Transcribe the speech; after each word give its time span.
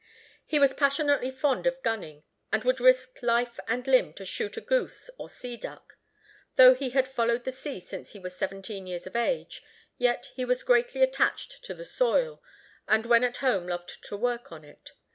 He 0.47 0.57
was 0.57 0.73
passionately 0.73 1.29
fond 1.29 1.67
of 1.67 1.83
gunning, 1.83 2.23
and 2.51 2.63
would 2.63 2.79
risk 2.79 3.21
life 3.21 3.59
and 3.67 3.85
limb 3.85 4.13
to 4.13 4.25
shoot 4.25 4.57
a 4.57 4.61
goose 4.61 5.11
or 5.19 5.29
sea 5.29 5.55
duck. 5.57 5.93
Though 6.55 6.73
he 6.73 6.89
had 6.89 7.07
followed 7.07 7.43
the 7.43 7.51
sea 7.51 7.79
since 7.79 8.13
he 8.13 8.19
was 8.19 8.35
seventeen 8.35 8.87
years 8.87 9.05
of 9.05 9.15
age, 9.15 9.61
yet 9.99 10.31
he 10.33 10.43
was 10.43 10.63
greatly 10.63 11.03
attached 11.03 11.63
to 11.65 11.75
the 11.75 11.85
soil, 11.85 12.41
and 12.87 13.05
when 13.05 13.23
at 13.23 13.37
home 13.45 13.67
loved 13.67 14.03
to 14.05 14.17
work 14.17 14.51
on 14.51 14.65
it. 14.65 14.93